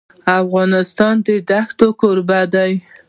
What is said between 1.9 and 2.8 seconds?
کوربه دی.